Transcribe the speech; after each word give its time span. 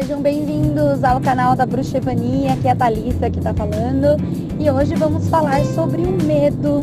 Sejam 0.00 0.22
bem-vindos 0.22 1.02
ao 1.02 1.20
canal 1.20 1.56
da 1.56 1.66
Bruxevania, 1.66 2.52
aqui 2.52 2.68
é 2.68 2.70
a 2.70 2.76
Thalissa 2.76 3.28
que 3.28 3.38
está 3.38 3.52
falando 3.52 4.16
e 4.60 4.70
hoje 4.70 4.94
vamos 4.94 5.28
falar 5.28 5.64
sobre 5.64 6.02
o 6.02 6.12
medo, 6.22 6.82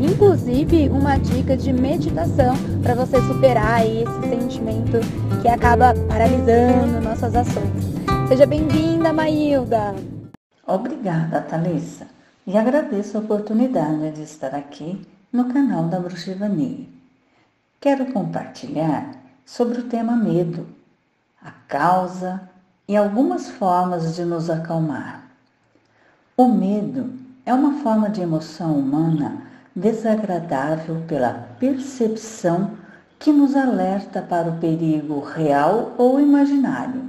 inclusive 0.00 0.88
uma 0.88 1.16
dica 1.16 1.56
de 1.56 1.72
meditação 1.72 2.54
para 2.80 2.94
você 2.94 3.20
superar 3.22 3.84
esse 3.84 4.28
sentimento 4.28 5.00
que 5.42 5.48
acaba 5.48 5.92
paralisando 6.08 7.00
nossas 7.00 7.34
ações. 7.34 7.82
Seja 8.28 8.46
bem-vinda, 8.46 9.12
Maílda! 9.12 9.96
Obrigada, 10.64 11.40
Thalissa, 11.40 12.06
e 12.46 12.56
agradeço 12.56 13.18
a 13.18 13.22
oportunidade 13.22 14.12
de 14.12 14.22
estar 14.22 14.54
aqui 14.54 15.04
no 15.32 15.52
canal 15.52 15.88
da 15.88 15.98
Bruxevania. 15.98 16.86
Quero 17.80 18.12
compartilhar 18.12 19.10
sobre 19.44 19.80
o 19.80 19.88
tema 19.88 20.14
medo, 20.14 20.64
a 21.44 21.50
causa 21.50 22.51
e 22.88 22.96
algumas 22.96 23.48
formas 23.48 24.16
de 24.16 24.24
nos 24.24 24.50
acalmar. 24.50 25.24
O 26.36 26.48
medo 26.48 27.12
é 27.44 27.52
uma 27.52 27.82
forma 27.82 28.08
de 28.08 28.20
emoção 28.20 28.78
humana 28.78 29.42
desagradável 29.74 31.02
pela 31.06 31.32
percepção 31.58 32.72
que 33.18 33.32
nos 33.32 33.54
alerta 33.54 34.20
para 34.20 34.50
o 34.50 34.58
perigo 34.58 35.20
real 35.20 35.94
ou 35.96 36.20
imaginário. 36.20 37.02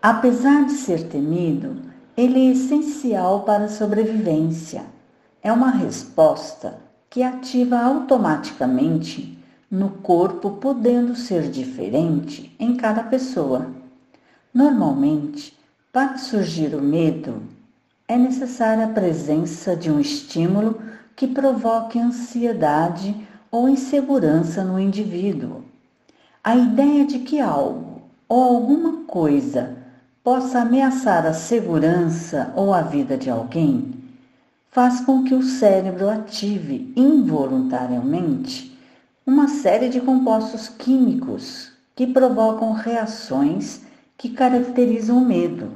Apesar 0.00 0.66
de 0.66 0.72
ser 0.72 1.08
temido, 1.08 1.76
ele 2.16 2.48
é 2.48 2.52
essencial 2.52 3.42
para 3.42 3.64
a 3.64 3.68
sobrevivência. 3.68 4.82
É 5.42 5.52
uma 5.52 5.70
resposta 5.70 6.78
que 7.08 7.22
ativa 7.22 7.78
automaticamente 7.78 9.38
no 9.70 9.90
corpo, 9.90 10.52
podendo 10.52 11.14
ser 11.14 11.48
diferente 11.50 12.54
em 12.58 12.76
cada 12.76 13.04
pessoa. 13.04 13.81
Normalmente, 14.54 15.56
para 15.90 16.18
surgir 16.18 16.74
o 16.74 16.82
medo, 16.82 17.42
é 18.06 18.18
necessária 18.18 18.84
a 18.84 18.88
presença 18.88 19.74
de 19.74 19.90
um 19.90 19.98
estímulo 19.98 20.78
que 21.16 21.26
provoque 21.26 21.98
ansiedade 21.98 23.16
ou 23.50 23.66
insegurança 23.66 24.62
no 24.62 24.78
indivíduo. 24.78 25.62
A 26.44 26.54
ideia 26.54 27.06
de 27.06 27.20
que 27.20 27.40
algo 27.40 28.02
ou 28.28 28.42
alguma 28.42 29.04
coisa 29.04 29.74
possa 30.22 30.60
ameaçar 30.60 31.24
a 31.24 31.32
segurança 31.32 32.52
ou 32.54 32.74
a 32.74 32.82
vida 32.82 33.16
de 33.16 33.30
alguém 33.30 33.94
faz 34.70 35.00
com 35.00 35.24
que 35.24 35.34
o 35.34 35.42
cérebro 35.42 36.10
ative 36.10 36.92
involuntariamente 36.94 38.78
uma 39.26 39.48
série 39.48 39.88
de 39.88 40.00
compostos 40.00 40.68
químicos 40.68 41.72
que 41.94 42.06
provocam 42.06 42.72
reações 42.72 43.82
que 44.22 44.28
caracterizam 44.28 45.18
o 45.18 45.26
medo. 45.26 45.72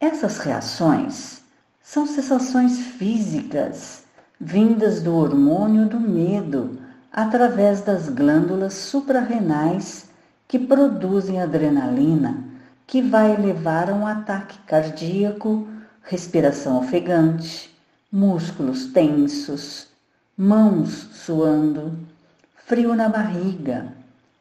Essas 0.00 0.38
reações 0.38 1.42
são 1.80 2.04
sensações 2.04 2.76
físicas 2.76 4.02
vindas 4.40 5.00
do 5.00 5.14
hormônio 5.14 5.88
do 5.88 6.00
medo 6.00 6.76
através 7.12 7.82
das 7.82 8.08
glândulas 8.08 8.74
suprarrenais 8.74 10.10
que 10.48 10.58
produzem 10.58 11.40
adrenalina, 11.40 12.42
que 12.84 13.00
vai 13.00 13.36
levar 13.36 13.90
a 13.90 13.94
um 13.94 14.08
ataque 14.08 14.58
cardíaco, 14.66 15.68
respiração 16.02 16.76
ofegante, 16.78 17.72
músculos 18.10 18.86
tensos, 18.86 19.86
mãos 20.36 21.10
suando, 21.12 21.96
frio 22.66 22.92
na 22.96 23.08
barriga, 23.08 23.95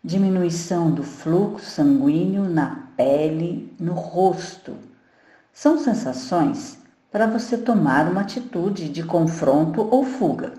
diminuição 0.06 0.92
do 0.92 1.04
fluxo 1.04 1.66
sanguíneo 1.66 2.48
na 2.48 2.90
pele, 2.96 3.76
no 3.80 3.94
rosto. 3.94 4.78
São 5.52 5.80
sensações 5.80 6.78
para 7.12 7.26
você 7.26 7.58
tomar 7.58 8.08
uma 8.08 8.22
atitude 8.22 8.88
de 8.88 9.02
confronto 9.02 9.82
ou 9.82 10.06
fuga. 10.06 10.54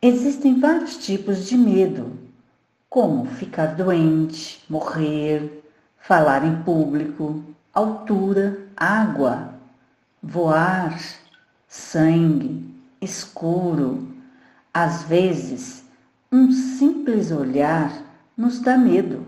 Existem 0.00 0.58
vários 0.58 0.96
tipos 0.96 1.46
de 1.46 1.54
medo, 1.54 2.18
como 2.88 3.26
ficar 3.26 3.74
doente, 3.74 4.64
morrer, 4.70 5.62
falar 5.98 6.46
em 6.46 6.62
público, 6.62 7.44
altura, 7.74 8.58
água, 8.74 9.54
voar, 10.22 10.98
sangue, 11.68 12.74
escuro. 13.02 14.08
Às 14.72 15.02
vezes, 15.02 15.84
um 16.32 16.50
simples 16.50 17.30
olhar 17.30 18.04
nos 18.36 18.58
dá 18.58 18.76
medo, 18.76 19.24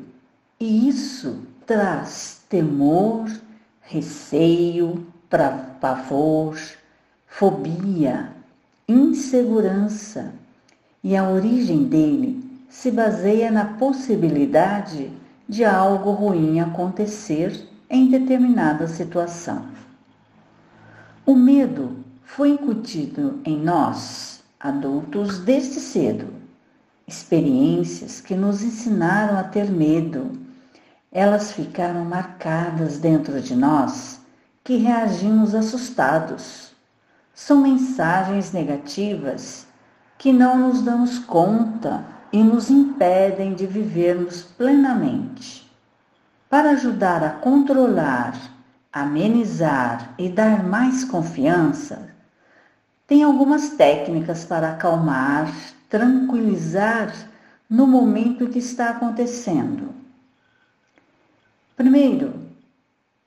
e 0.59 0.89
isso 0.89 1.43
traz 1.67 2.43
temor, 2.49 3.31
receio, 3.83 5.07
pavor, 5.81 6.59
fobia, 7.27 8.33
insegurança, 8.89 10.33
e 11.03 11.17
a 11.17 11.29
origem 11.29 11.85
dele 11.85 12.43
se 12.69 12.91
baseia 12.91 13.51
na 13.51 13.65
possibilidade 13.65 15.11
de 15.49 15.65
algo 15.65 16.11
ruim 16.11 16.61
acontecer 16.61 17.69
em 17.89 18.09
determinada 18.09 18.89
situação. 18.89 19.67
O 21.25 21.35
medo 21.35 21.97
foi 22.25 22.51
incutido 22.51 23.41
em 23.45 23.57
nós, 23.57 24.43
adultos, 24.59 25.39
desde 25.39 25.81
cedo. 25.81 26.36
Experiências 27.09 28.21
que 28.21 28.35
nos 28.35 28.65
ensinaram 28.65 29.39
a 29.39 29.45
ter 29.45 29.71
medo. 29.71 30.33
Elas 31.13 31.53
ficaram 31.53 32.05
marcadas 32.05 32.99
dentro 32.99 33.41
de 33.41 33.55
nós 33.55 34.21
que 34.65 34.77
reagimos 34.77 35.55
assustados. 35.55 36.73
São 37.33 37.61
mensagens 37.61 38.51
negativas 38.53 39.69
que 40.19 40.33
não 40.33 40.59
nos 40.59 40.83
damos 40.83 41.21
conta 41.21 42.05
e 42.33 42.43
nos 42.43 42.71
impedem 42.71 43.55
de 43.55 43.67
vivermos 43.67 44.43
plenamente. 44.43 45.71
Para 46.51 46.71
ajudar 46.71 47.23
a 47.23 47.31
controlar, 47.31 48.35
amenizar 48.93 50.13
e 50.19 50.29
dar 50.29 50.65
mais 50.65 51.05
confiança, 51.05 52.09
tem 53.07 53.23
algumas 53.23 53.71
técnicas 53.71 54.45
para 54.45 54.71
acalmar, 54.73 55.53
tranquilizar 55.89 57.13
no 57.69 57.87
momento 57.87 58.49
que 58.49 58.59
está 58.59 58.91
acontecendo. 58.91 59.95
Primeiro, 61.77 62.35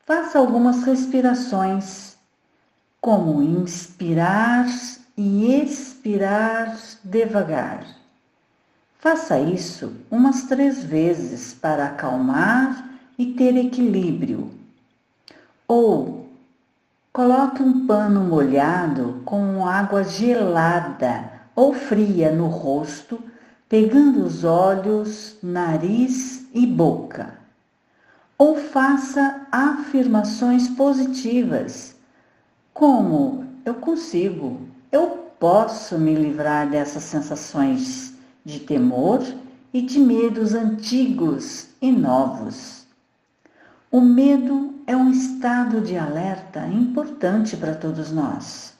faça 0.05 0.39
algumas 0.39 0.83
respirações, 0.83 2.17
como 3.01 3.41
inspirar 3.41 4.67
e 5.15 5.61
expirar 5.61 6.77
devagar. 7.03 7.85
Faça 8.99 9.39
isso 9.39 9.93
umas 10.11 10.43
três 10.43 10.83
vezes 10.83 11.53
para 11.53 11.85
acalmar 11.85 12.89
e 13.17 13.33
ter 13.33 13.55
equilíbrio. 13.55 14.51
Ou 15.67 16.29
coloque 17.13 17.61
um 17.61 17.85
pano 17.85 18.21
molhado 18.21 19.21
com 19.23 19.65
água 19.65 20.03
gelada 20.03 21.28
ou 21.59 21.73
fria 21.73 22.31
no 22.31 22.47
rosto, 22.47 23.19
pegando 23.67 24.23
os 24.23 24.43
olhos, 24.43 25.37
nariz 25.43 26.47
e 26.53 26.65
boca 26.65 27.39
ou 28.39 28.55
faça 28.55 29.45
afirmações 29.51 30.69
positivas, 30.69 31.93
como 32.73 33.45
eu 33.65 33.73
consigo, 33.75 34.61
eu 34.89 35.31
posso 35.37 35.99
me 35.99 36.15
livrar 36.15 36.69
dessas 36.69 37.03
sensações 37.03 38.13
de 38.45 38.61
temor 38.61 39.21
e 39.73 39.81
de 39.81 39.99
medos 39.99 40.53
antigos 40.53 41.67
e 41.81 41.91
novos. 41.91 42.87
O 43.91 43.99
medo 43.99 44.75
é 44.87 44.95
um 44.95 45.11
estado 45.11 45.81
de 45.81 45.97
alerta 45.97 46.65
importante 46.67 47.57
para 47.57 47.75
todos 47.75 48.09
nós. 48.09 48.73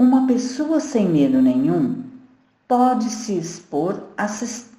Uma 0.00 0.26
pessoa 0.26 0.80
sem 0.80 1.06
medo 1.10 1.42
nenhum 1.42 2.02
pode 2.66 3.10
se 3.10 3.36
expor 3.36 4.02
a 4.16 4.26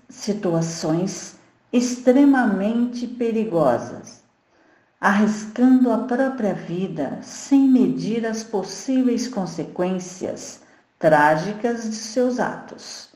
situações 0.09 1.35
extremamente 1.71 3.05
perigosas, 3.05 4.23
arriscando 4.99 5.91
a 5.91 5.99
própria 5.99 6.55
vida 6.55 7.19
sem 7.21 7.69
medir 7.69 8.25
as 8.25 8.43
possíveis 8.43 9.27
consequências 9.27 10.61
trágicas 10.97 11.83
de 11.83 11.97
seus 11.97 12.39
atos. 12.39 13.09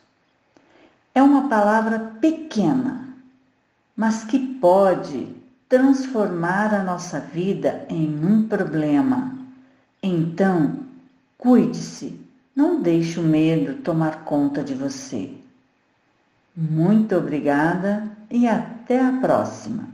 É 1.15 1.23
uma 1.23 1.49
palavra 1.49 1.97
pequena, 2.21 3.15
mas 3.97 4.23
que 4.23 4.37
pode 4.37 5.35
transformar 5.67 6.71
a 6.71 6.83
nossa 6.83 7.19
vida 7.19 7.83
em 7.89 8.23
um 8.23 8.47
problema. 8.47 9.35
Então, 10.03 10.84
Cuide-se, 11.45 12.19
não 12.55 12.81
deixe 12.81 13.19
o 13.19 13.23
medo 13.23 13.75
tomar 13.83 14.23
conta 14.25 14.63
de 14.63 14.73
você. 14.73 15.29
Muito 16.57 17.15
obrigada 17.15 18.17
e 18.31 18.47
até 18.47 18.99
a 18.99 19.11
próxima! 19.21 19.87